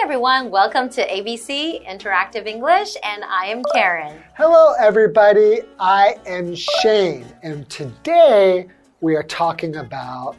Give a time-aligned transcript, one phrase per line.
[0.00, 0.48] everyone.
[0.48, 4.22] Welcome to ABC Interactive English, and I am Karen.
[4.36, 5.62] Hello, everybody.
[5.80, 8.68] I am Shane, and today
[9.00, 10.36] we are talking about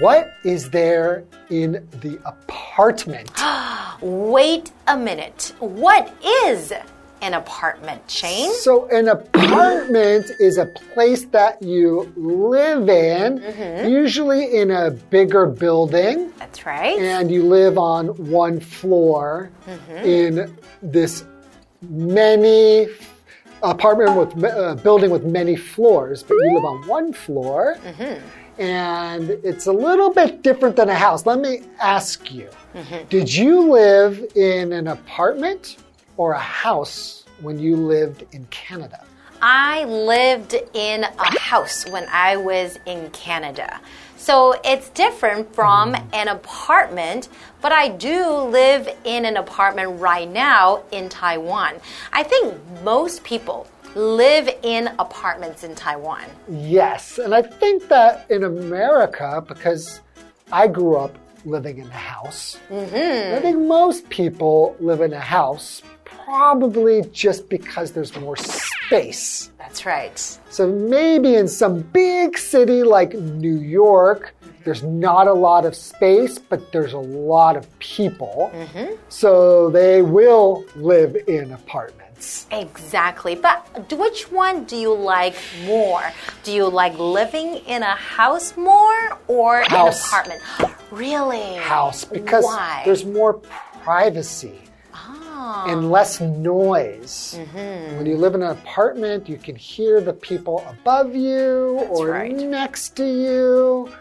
[0.00, 3.30] what is there in the apartment.
[4.00, 5.54] Wait a minute.
[5.60, 6.12] What
[6.46, 6.72] is
[7.22, 8.52] an apartment, Shane?
[8.54, 13.88] So, an apartment is a place that you live in, mm-hmm.
[13.88, 16.98] usually in a bigger building, That's right.
[16.98, 19.96] and you live on one floor mm-hmm.
[20.06, 21.24] in this
[21.82, 22.88] many
[23.62, 27.76] apartment with uh, building with many floors, but you live on one floor.
[27.84, 28.60] Mm-hmm.
[28.60, 31.24] And it's a little bit different than a house.
[31.24, 32.50] Let me ask you
[33.08, 35.78] Did you live in an apartment
[36.20, 39.02] or a house when you lived in Canada?
[39.40, 43.80] I lived in a house when I was in Canada.
[44.18, 46.04] So it's different from hmm.
[46.12, 47.30] an apartment,
[47.62, 51.76] but I do live in an apartment right now in Taiwan.
[52.12, 52.54] I think
[52.84, 56.24] most people live in apartments in Taiwan.
[56.50, 60.02] Yes, and I think that in America, because
[60.52, 63.36] I grew up living in a house, mm-hmm.
[63.36, 65.80] I think most people live in a house
[66.24, 69.50] probably just because there's more space.
[69.58, 70.18] That's right.
[70.48, 76.38] So maybe in some big city like New York, there's not a lot of space,
[76.38, 78.50] but there's a lot of people.
[78.52, 78.94] Mm-hmm.
[79.08, 82.46] So they will live in apartments.
[82.50, 83.34] Exactly.
[83.34, 86.02] But which one do you like more?
[86.42, 90.04] Do you like living in a house more or House.
[90.04, 90.42] an apartment?
[90.90, 91.56] Really?
[91.56, 92.82] House, because Why?
[92.84, 93.34] there's more
[93.82, 94.60] privacy.
[95.66, 97.36] And less noise.
[97.38, 97.96] Mm-hmm.
[97.96, 102.34] When you live in an apartment, you can hear the people above you or right.
[102.34, 103.92] next to you,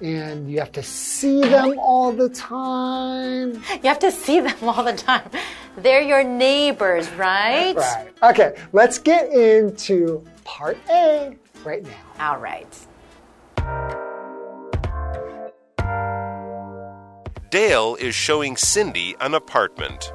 [0.00, 3.54] and you have to see them all the time.
[3.54, 5.28] you have to see them all the time.
[5.76, 7.74] They're your neighbors, right?
[7.74, 8.08] Right.
[8.22, 12.32] Okay, let's get into part A right now.
[12.32, 12.86] All right.
[17.50, 20.10] Dale is showing Cindy an apartment.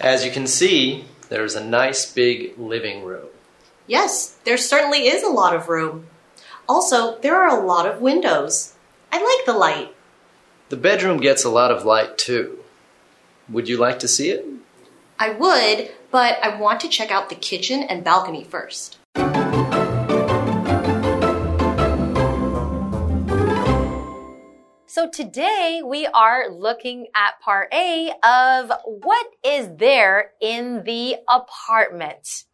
[0.00, 3.28] As you can see, there's a nice big living room.
[3.86, 6.06] Yes, there certainly is a lot of room.
[6.68, 8.74] Also, there are a lot of windows.
[9.12, 9.94] I like the light.
[10.68, 12.58] The bedroom gets a lot of light too.
[13.48, 14.44] Would you like to see it?
[15.18, 18.98] I would, but I want to check out the kitchen and balcony first.
[24.96, 32.44] So today we are looking at part A of what is there in the apartment.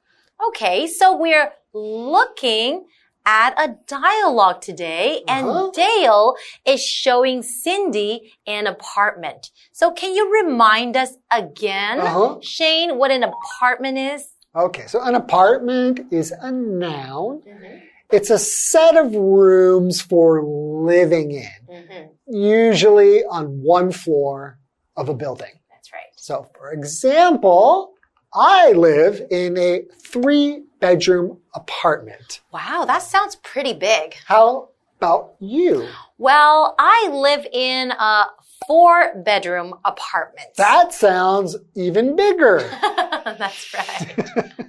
[0.49, 2.87] Okay, so we're looking
[3.25, 5.71] at a dialogue today and Uh-huh.
[5.73, 9.53] Dale is showing Cindy an apartment.
[9.71, 12.41] So can you remind us again, Uh-huh.
[12.41, 14.31] Shane, what an apartment is?
[14.57, 17.45] Okay, so an apartment is a noun.
[18.11, 21.63] It's a set of rooms for living in,
[22.33, 24.59] usually on one floor
[24.97, 25.53] of a building.
[25.71, 26.03] That's right.
[26.17, 27.95] So, for example,
[28.35, 32.41] I live in a three bedroom apartment.
[32.53, 34.15] Wow, that sounds pretty big.
[34.27, 35.87] How about you?
[36.19, 38.27] Well, I live in a
[38.67, 40.49] four bedroom apartment.
[40.57, 42.59] That sounds even bigger.
[43.25, 44.53] That's right.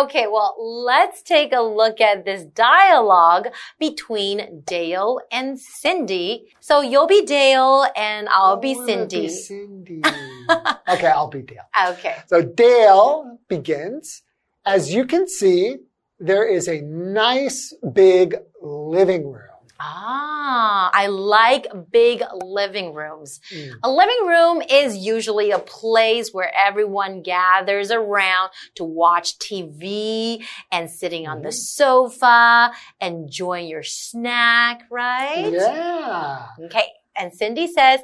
[0.00, 3.48] okay, well, let's take a look at this dialogue
[3.78, 6.54] between Dale and Cindy.
[6.60, 9.28] So you'll be Dale and I'll be Cindy.
[9.28, 10.02] Cindy.
[10.88, 11.68] okay, I'll be Dale.
[11.90, 12.16] Okay.
[12.26, 14.22] So Dale begins.
[14.64, 15.76] As you can see,
[16.18, 19.47] there is a nice big living room.
[19.80, 23.40] Ah, I like big living rooms.
[23.52, 23.74] Mm.
[23.84, 30.90] A living room is usually a place where everyone gathers around to watch TV and
[30.90, 35.52] sitting on the sofa, enjoying your snack, right?
[35.52, 36.46] Yeah.
[36.64, 36.88] Okay.
[37.16, 38.00] And Cindy says,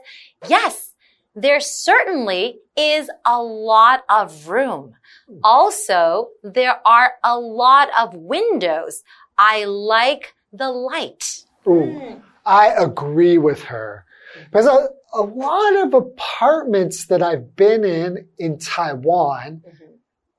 [0.48, 0.92] yes,
[1.34, 4.94] there certainly is a lot of room.
[5.42, 9.02] Also, there are a lot of windows.
[9.36, 11.44] I like the light.
[11.66, 12.22] Ooh, mm.
[12.44, 14.04] I agree with her.
[14.50, 19.84] Because a, a lot of apartments that I've been in in Taiwan mm-hmm.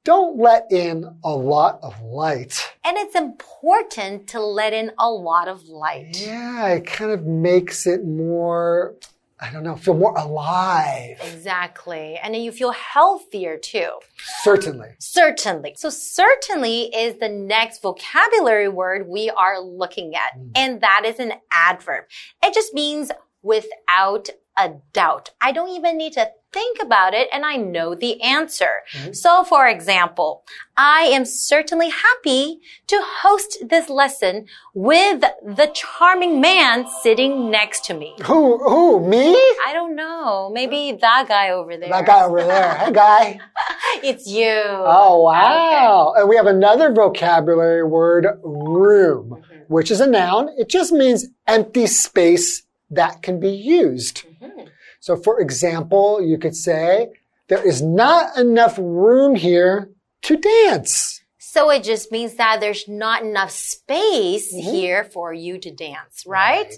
[0.04, 2.74] don't let in a lot of light.
[2.84, 6.18] And it's important to let in a lot of light.
[6.20, 8.96] Yeah, it kind of makes it more,
[9.40, 11.18] I don't know, feel more alive.
[11.22, 12.18] Exactly.
[12.24, 13.90] And then you feel healthier too.
[14.44, 14.96] Certainly.
[15.00, 15.76] Certainly.
[15.78, 20.40] So certainly is the next vocabulary word we are looking at.
[20.40, 20.52] Mm.
[20.56, 22.06] And that is an adverb.
[22.44, 23.12] It just means
[23.42, 25.32] without a doubt.
[25.42, 28.84] I don't even need to think about it and I know the answer.
[28.94, 29.12] Mm-hmm.
[29.12, 30.46] So for example,
[30.78, 37.94] I am certainly happy to host this lesson with the charming man sitting next to
[37.94, 38.16] me.
[38.24, 39.36] Who, who, me?
[39.68, 40.50] I don't know.
[40.54, 41.90] Maybe that guy over there.
[41.90, 42.76] That guy over there.
[42.76, 43.40] Hey, guy.
[44.04, 44.52] It's you.
[44.52, 46.14] Oh, wow.
[46.18, 49.74] And we have another vocabulary word, room, mm-hmm.
[49.74, 50.50] which is a noun.
[50.58, 54.18] It just means empty space that can be used.
[54.18, 54.35] Mm-hmm.
[55.06, 57.10] So, for example, you could say,
[57.48, 59.92] there is not enough room here
[60.24, 61.22] to dance.
[61.38, 64.68] So it just means that there's not enough space mm-hmm.
[64.68, 66.74] here for you to dance, right?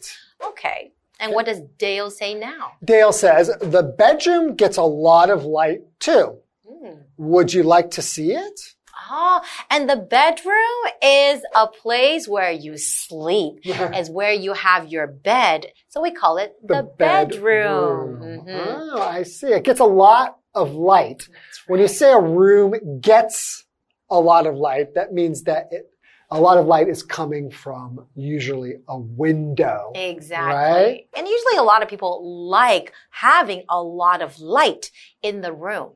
[0.46, 0.92] Okay.
[1.22, 2.74] And what does Dale say now?
[2.84, 6.38] Dale says, the bedroom gets a lot of light too.
[6.70, 7.04] Mm.
[7.16, 8.76] Would you like to see it?
[9.10, 13.56] Oh, and the bedroom is a place where you sleep.
[13.66, 15.68] Is where you have your bed.
[15.90, 18.44] So we call it the, bedroom.
[18.46, 18.76] Mhm.
[18.78, 19.48] Oh, I see.
[19.48, 21.28] It gets a lot of light.
[21.68, 23.66] When you say a room gets
[24.10, 25.90] a lot of light, that means that it,
[26.30, 29.92] a lot of light is coming from usually a window.
[29.96, 30.56] Exactly.
[30.56, 31.08] Right?
[31.16, 35.92] And usually a lot of people like having a lot of light in the room.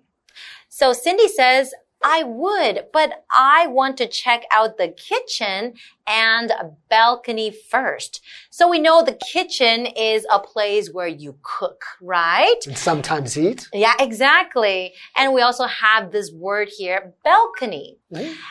[0.69, 5.73] So Cindy says, I would, but I want to check out the kitchen
[6.07, 6.51] and
[6.89, 8.21] balcony first.
[8.49, 12.59] So we know the kitchen is a place where you cook, right?
[12.65, 13.67] And sometimes eat.
[13.73, 14.93] Yeah, exactly.
[15.15, 17.99] And we also have this word here, balcony.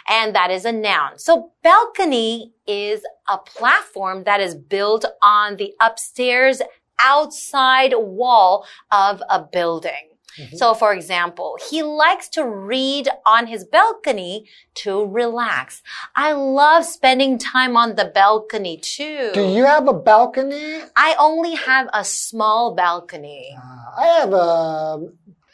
[0.09, 1.19] And that is a noun.
[1.19, 6.63] So balcony is a platform that is built on the upstairs
[7.01, 10.10] outside wall of a building.
[10.39, 10.57] Mm-hmm.
[10.57, 15.83] So, for example, he likes to read on his balcony to relax.
[16.15, 19.31] I love spending time on the balcony too.
[19.35, 20.81] Do you have a balcony?
[20.97, 23.57] I only have a small balcony.
[23.57, 24.99] Uh, I have a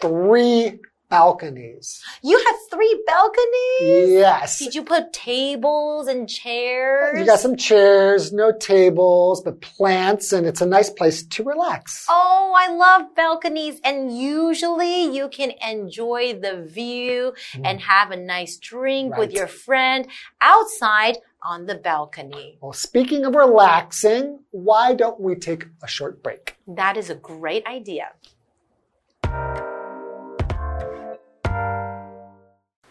[0.00, 2.02] three balconies.
[2.22, 4.10] You have three balconies?
[4.10, 4.58] Yes.
[4.58, 7.18] Did you put tables and chairs?
[7.18, 12.06] You got some chairs, no tables, but plants, and it's a nice place to relax.
[12.08, 13.80] Oh, I love balconies.
[13.84, 17.64] And usually you can enjoy the view mm-hmm.
[17.64, 20.08] and have a nice drink with your friend
[20.40, 22.58] outside on the balcony.
[22.60, 26.56] Well, speaking of relaxing, why don't we take a short break?
[26.66, 28.10] That is a great idea.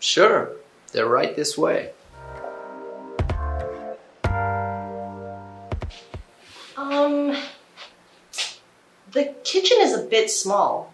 [0.05, 0.51] Sure,
[0.91, 1.89] they're right this way.
[6.77, 7.35] Um,
[9.11, 10.93] the kitchen is a bit small.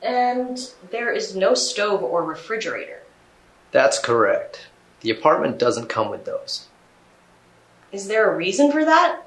[0.00, 0.58] And
[0.90, 3.02] there is no stove or refrigerator.
[3.72, 4.68] That's correct.
[5.02, 6.68] The apartment doesn't come with those.
[7.92, 9.21] Is there a reason for that?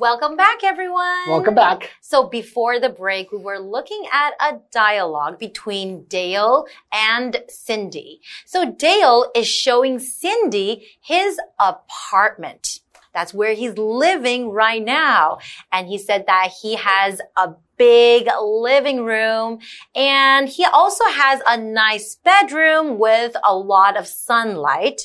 [0.00, 1.28] Welcome back, everyone.
[1.28, 1.90] Welcome back.
[2.00, 8.22] So before the break, we were looking at a dialogue between Dale and Cindy.
[8.46, 12.80] So Dale is showing Cindy his apartment.
[13.12, 15.38] That's where he's living right now.
[15.72, 19.58] And he said that he has a big living room
[19.94, 25.00] and he also has a nice bedroom with a lot of sunlight.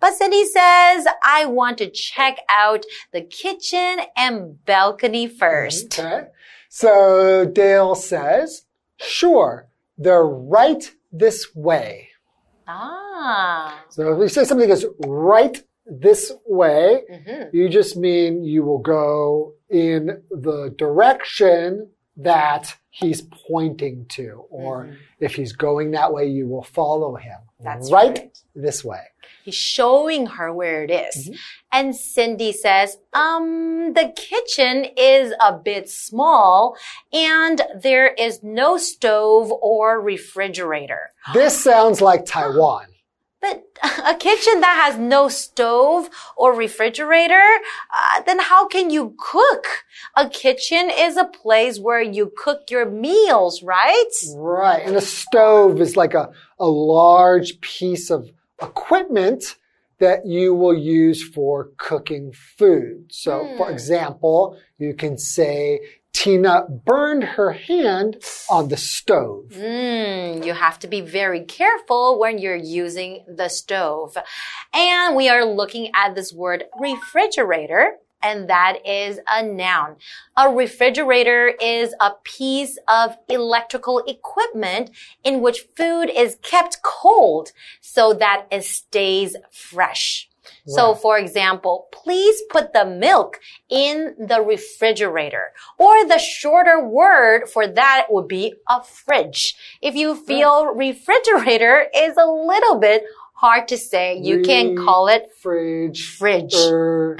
[0.00, 5.98] But Cindy says, I want to check out the kitchen and balcony first.
[5.98, 6.26] Okay.
[6.68, 8.64] So Dale says,
[8.96, 12.08] sure, they're right this way.
[12.66, 13.84] Ah.
[13.88, 17.52] So if we say something is right this way, Mhm.
[17.52, 24.44] you just mean you will go in the direction that he's pointing to.
[24.50, 27.38] Or if he's going that way, you will follow him.
[27.60, 28.38] That's right, right.
[28.54, 29.00] this way.
[29.44, 31.30] He's showing her where it is.
[31.72, 36.76] And Cindy says, um, the kitchen is a bit small
[37.12, 41.10] and there is no stove or refrigerator.
[41.34, 42.86] This sounds like Taiwan.
[43.46, 43.64] But
[44.06, 47.44] a kitchen that has no stove or refrigerator,
[47.94, 49.84] uh, then how can you cook?
[50.16, 54.10] A kitchen is a place where you cook your meals, right?
[54.34, 54.82] Right.
[54.84, 59.56] And a stove is like a, a large piece of equipment
[59.98, 63.06] that you will use for cooking food.
[63.10, 65.80] So, for example, you can say,
[66.16, 68.16] Tina burned her hand
[68.48, 69.50] on the stove.
[69.50, 74.16] Mm, you have to be very careful when you're using the stove.
[74.72, 77.98] And we are looking at this word refrigerator.
[78.22, 79.96] and that is a noun.
[80.36, 84.90] A refrigerator is a piece of electrical equipment
[85.22, 90.28] in which food is kept cold so that it stays fresh.
[90.66, 95.52] So, for example, please put the milk in the refrigerator.
[95.78, 99.54] Or the shorter word for that would be a fridge.
[99.82, 105.30] If you feel refrigerator is a little bit hard to say, you can call it
[105.40, 106.16] fridge.
[106.16, 106.54] fridge.
[106.56, 107.16] Er,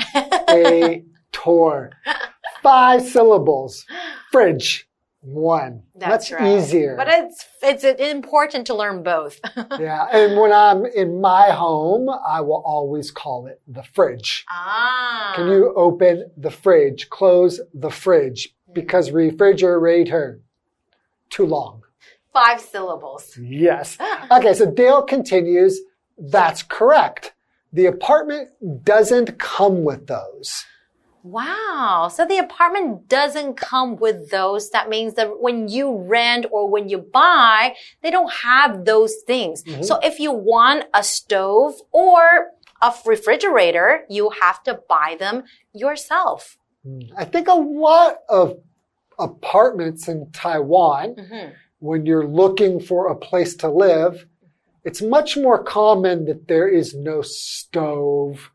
[0.48, 1.92] a, tor.
[2.62, 3.84] Five syllables.
[4.32, 4.88] Fridge.
[5.28, 5.82] One.
[5.96, 6.56] That's, right.
[6.56, 6.94] easier.
[6.96, 9.40] But it's it's important to learn both.
[9.80, 10.06] yeah.
[10.12, 14.44] And when I'm in my home, I will always call it the fridge.
[14.48, 15.32] ah.
[15.34, 17.10] Can you open the fridge?
[17.10, 18.54] Close the fridge.
[18.72, 20.40] Because refrigerator.
[21.28, 21.82] Too long.
[22.32, 23.36] five syllables?
[23.36, 23.98] Yes.
[24.30, 25.80] Okay, so Dale continues.
[26.18, 27.32] That's correct.
[27.72, 28.50] The apartment
[28.84, 30.64] doesn't come with those.
[31.26, 32.08] Wow.
[32.12, 34.70] So the apartment doesn't come with those.
[34.70, 39.64] That means that when you rent or when you buy, they don't have those things.
[39.64, 39.82] Mm-hmm.
[39.82, 45.42] So if you want a stove or a refrigerator, you have to buy them
[45.72, 46.58] yourself.
[46.84, 47.00] Hmm.
[47.16, 48.60] I think a lot of
[49.18, 51.50] apartments in Taiwan, mm-hmm.
[51.80, 54.26] when you're looking for a place to live,
[54.84, 58.52] it's much more common that there is no stove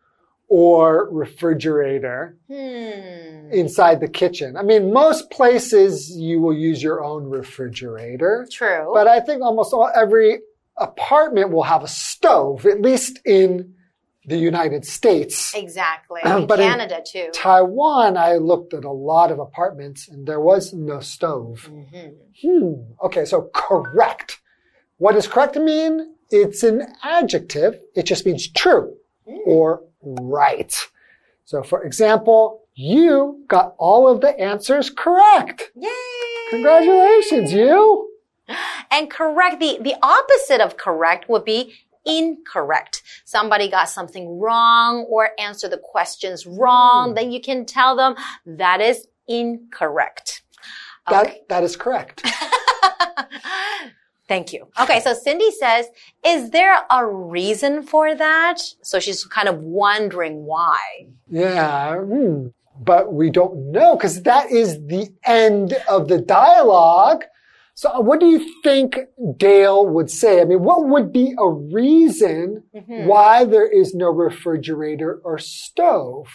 [0.54, 3.50] or refrigerator Hmm.
[3.54, 4.58] inside the kitchen.
[4.58, 8.46] I mean, most places you will use your own refrigerator.
[8.52, 8.92] True.
[8.94, 10.42] But I think almost all, every
[10.76, 13.76] apartment will have a stove, at least in
[14.26, 15.54] the United States.
[15.56, 16.20] exactly.
[16.26, 17.30] In but in Canada too.
[17.34, 21.70] Taiwan, I looked at a lot of apartments and there was no stove.
[22.42, 22.74] Hmm.
[23.06, 24.40] Okay, so correct.
[24.98, 26.16] What does correct mean?
[26.30, 27.80] It's an adjective.
[27.96, 28.98] It just means true
[29.46, 30.88] or right.
[31.46, 35.72] So for example, you got all of the answers correct.
[35.76, 35.90] Yay!
[36.50, 38.10] Congratulations, you.
[38.90, 41.74] And correct, the, the opposite of correct would be
[42.06, 43.04] incorrect.
[43.26, 47.16] Somebody got something wrong or answered the questions wrong, hmm.
[47.16, 48.16] then you can tell them
[48.46, 50.42] that is incorrect.
[51.10, 52.26] That, that is correct.
[54.32, 54.66] Thank you.
[54.80, 55.88] Okay, so Cindy says,
[56.26, 58.62] is there a reason for that?
[58.82, 60.80] So she's kind of wondering why.
[61.30, 62.48] Yeah, hmm.
[62.80, 67.26] but we don't know because that is the end of the dialogue.
[67.74, 69.00] So, what do you think
[69.36, 70.40] Dale would say?
[70.40, 76.28] I mean, what would be a reason why there is no refrigerator or stove?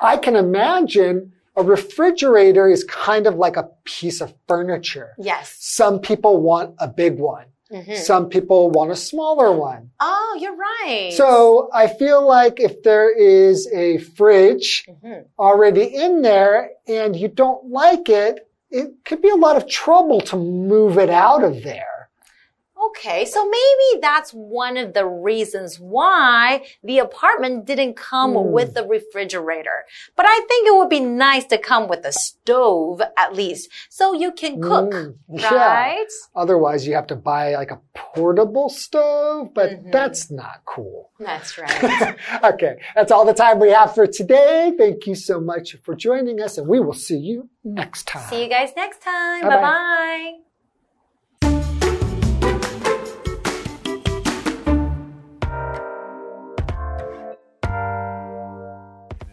[0.00, 5.12] I can imagine a refrigerator is kind of like a piece of furniture.
[5.18, 5.56] Yes.
[5.58, 7.46] Some people want a big one.
[7.70, 7.94] Mm-hmm.
[7.94, 9.90] Some people want a smaller one.
[9.98, 11.10] Oh, you're right.
[11.14, 15.22] So I feel like if there is a fridge mm-hmm.
[15.38, 20.20] already in there and you don't like it, it could be a lot of trouble
[20.22, 21.86] to move it out of there.
[22.88, 28.86] Okay, so maybe that's one of the reasons why the apartment didn't come with the
[28.86, 29.84] refrigerator.
[30.16, 34.14] But I think it would be nice to come with a stove at least, so
[34.14, 35.48] you can cook, Mm, yeah.
[36.34, 41.10] Otherwise, you have to buy like a portable stove, but that's not cool.
[41.18, 42.16] That's right.
[42.44, 44.72] okay, that's all the time we have for today.
[44.76, 48.28] Thank you so much for joining us, and we will see you next time.
[48.28, 49.42] See you guys next time.
[49.42, 49.56] Bye-bye.
[49.56, 50.51] Bye bye.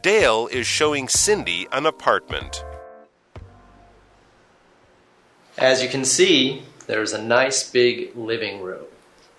[0.01, 2.63] Dale is showing Cindy an apartment.
[5.57, 8.85] As you can see, there's a nice big living room.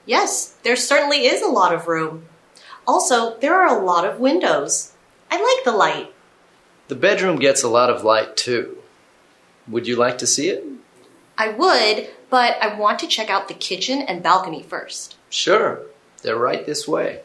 [0.04, 2.26] Yes, there certainly is a lot of room.
[2.86, 4.92] Also, there are a lot of windows.
[5.30, 6.12] I like the light.
[6.88, 8.76] The bedroom gets a lot of light too.
[9.68, 10.64] Would you like to see it?
[11.38, 15.16] I would, but I want to check out the kitchen and balcony first.
[15.30, 15.82] Sure,
[16.22, 17.20] they're right this way.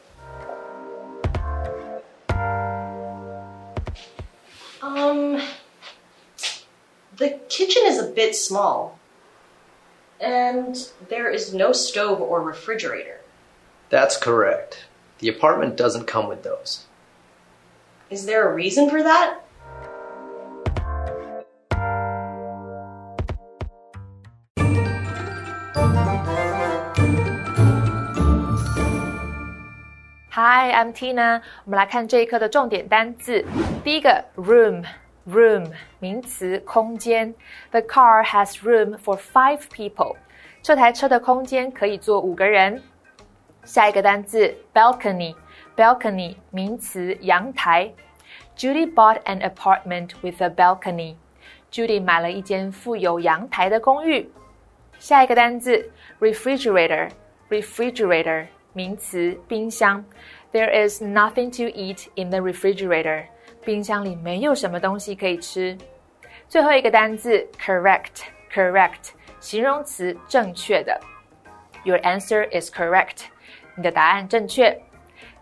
[4.96, 5.42] Um,
[7.18, 8.98] the kitchen is a bit small.
[10.22, 13.20] And there is no stove or refrigerator.
[13.90, 14.86] That's correct.
[15.20, 16.86] The apartment doesn't come with those.
[18.10, 19.42] Is there a reason for that?
[30.65, 31.43] Hi, I'm Tina。
[31.67, 33.45] 我们来看这一课的重点单字。
[33.85, 37.35] 第一个，room，room 名词，空间。
[37.73, 40.17] The car has room for five people。
[40.63, 42.83] 这台车的空间可以坐五个人。
[43.65, 47.93] 下一个单字，balcony，balcony 名词，阳台。
[48.57, 51.17] Judy bought an apartment with a balcony.
[51.71, 54.33] Judy 买了一间附有阳台的公寓。
[54.99, 57.11] 下一个单字 refrigerator
[57.51, 60.03] refrigerator 名词冰箱。
[60.56, 63.26] There is nothing to eat in the refrigerator.
[63.66, 65.78] 冰箱里没有什么东西可以吃。
[66.48, 69.10] 最后一个单字 correct correct
[69.42, 70.98] 形容词正确的。
[71.84, 73.26] Your answer is correct.
[73.76, 74.82] 你的答案正确。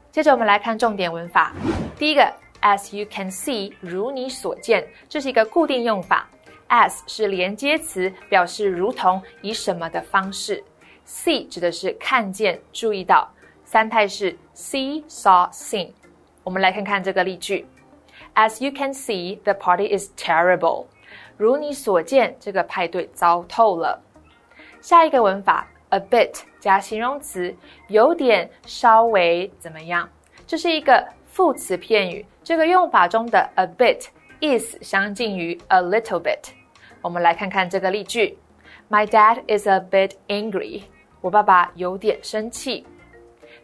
[0.09, 1.53] 接着我们来看重点文法。
[1.95, 6.27] 第一个，as you can see，如你所见，这是一个固定用法。
[6.69, 10.63] as 是连接词，表示如同以什么的方式。
[11.05, 13.31] see 指的是看见、注意到。
[13.73, 15.89] 三态是 see, saw, seen。
[16.43, 17.65] 我们来看看这个例句
[18.35, 20.85] ：As you can see, the party is terrible。
[21.37, 23.99] 如你所见，这个派对糟透了。
[24.79, 27.51] 下一个文法，a bit 加形容词，
[27.87, 30.07] 有点、稍微怎么样？
[30.45, 32.23] 这是一个副词片语。
[32.43, 34.05] 这个用法中的 a bit
[34.39, 36.51] 意思相近于 a little bit。
[37.01, 38.37] 我们来看看这个例句
[38.87, 40.83] ：My dad is a bit angry。
[41.21, 42.85] 我爸爸有点生气。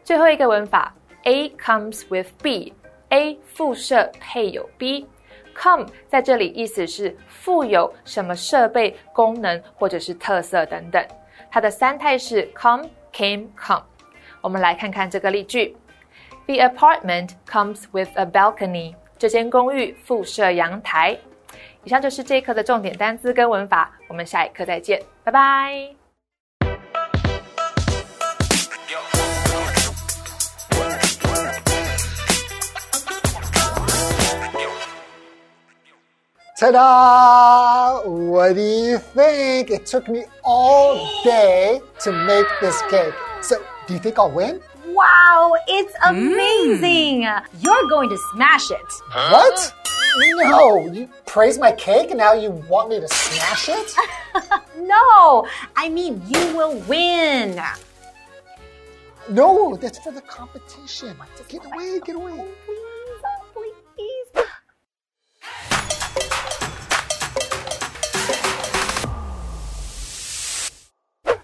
[0.02, 11.04] 最后一个文法，A comes with B，A 附设配有 B，come 在这里意思是附有什么设备、功能或者是特色等等。
[11.50, 13.84] 它的三态是 come、came、come。
[14.40, 15.76] 我们来看看这个例句
[16.46, 18.94] ：The apartment comes with a balcony。
[19.18, 21.16] 这间公寓附设阳台。
[21.84, 25.99] 以上就是这一课的重点单词跟文法，我们下一课再见，拜拜。
[36.60, 38.06] Ta-da!
[38.06, 39.70] What do you think?
[39.70, 43.14] It took me all day to make this cake.
[43.40, 44.60] So, do you think I'll win?
[44.88, 46.18] Wow, it's hmm.
[46.18, 47.22] amazing!
[47.60, 48.92] You're going to smash it.
[49.10, 49.74] What?
[50.18, 53.94] No, you praise my cake and now you want me to smash it?
[54.76, 55.46] No,
[55.76, 57.60] I mean you will win.
[59.28, 61.16] No, that's for the competition.
[61.48, 62.48] Get away, get away.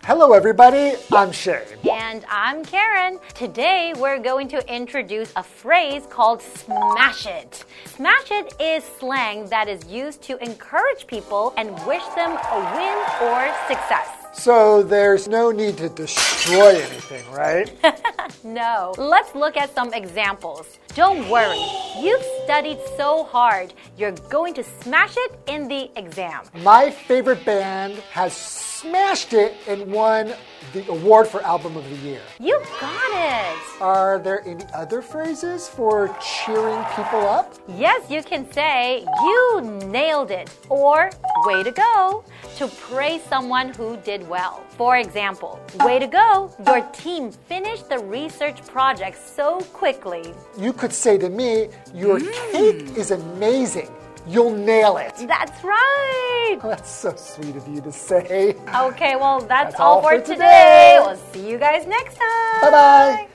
[0.07, 0.93] Hello, everybody.
[1.11, 1.67] I'm Shane.
[1.91, 3.19] And I'm Karen.
[3.35, 7.65] Today we're going to introduce a phrase called smash it.
[7.87, 12.99] Smash it is slang that is used to encourage people and wish them a win
[13.29, 14.09] or success.
[14.33, 17.73] So, there's no need to destroy anything, right?
[18.45, 18.95] No.
[18.97, 20.79] Let's look at some examples.
[20.95, 21.67] Don't worry.
[22.01, 23.75] You've studied so hard.
[23.99, 26.45] You're going to smash it in the exam.
[26.63, 28.33] My favorite band has
[28.81, 30.35] smashed it and won
[30.75, 32.21] the award for Album of the Year.
[32.39, 33.81] You got it.
[33.81, 37.55] Are there any other phrases for cheering people up?
[37.69, 41.11] Yes, you can say, you nailed it, or
[41.45, 42.25] way to go,
[42.57, 44.63] to praise someone who did well.
[44.77, 50.35] For example, way to go, your team finished the research project so quickly.
[50.59, 52.53] You could say to me, Your mm.
[52.53, 53.91] cake is amazing.
[54.27, 55.15] You'll nail it.
[55.29, 56.59] That's right.
[56.63, 58.57] Oh, that's so sweet of you to say.
[58.75, 60.35] Okay, well, that's, That's all, all for for today.
[60.35, 60.99] today.
[61.05, 62.61] We'll see you guys next time.
[62.63, 63.29] Bye bye.